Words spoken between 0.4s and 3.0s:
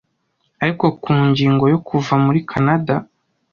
Ari ku ngingo yo kuva muri Kanada.